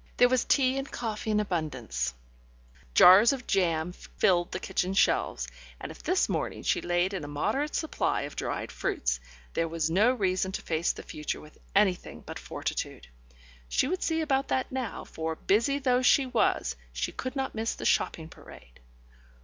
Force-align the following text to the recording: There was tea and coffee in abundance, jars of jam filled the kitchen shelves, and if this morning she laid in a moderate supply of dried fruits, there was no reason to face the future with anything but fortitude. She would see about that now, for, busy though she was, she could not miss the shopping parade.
There 0.18 0.28
was 0.28 0.44
tea 0.44 0.78
and 0.78 0.88
coffee 0.88 1.32
in 1.32 1.40
abundance, 1.40 2.14
jars 2.94 3.32
of 3.32 3.48
jam 3.48 3.90
filled 3.90 4.52
the 4.52 4.60
kitchen 4.60 4.94
shelves, 4.94 5.48
and 5.80 5.90
if 5.90 6.04
this 6.04 6.28
morning 6.28 6.62
she 6.62 6.80
laid 6.80 7.12
in 7.12 7.24
a 7.24 7.26
moderate 7.26 7.74
supply 7.74 8.22
of 8.22 8.36
dried 8.36 8.70
fruits, 8.70 9.18
there 9.54 9.66
was 9.66 9.90
no 9.90 10.12
reason 10.12 10.52
to 10.52 10.62
face 10.62 10.92
the 10.92 11.02
future 11.02 11.40
with 11.40 11.58
anything 11.74 12.20
but 12.20 12.38
fortitude. 12.38 13.08
She 13.68 13.88
would 13.88 14.04
see 14.04 14.20
about 14.20 14.46
that 14.46 14.70
now, 14.70 15.02
for, 15.02 15.34
busy 15.34 15.80
though 15.80 16.02
she 16.02 16.26
was, 16.26 16.76
she 16.92 17.10
could 17.10 17.34
not 17.34 17.56
miss 17.56 17.74
the 17.74 17.84
shopping 17.84 18.28
parade. 18.28 18.78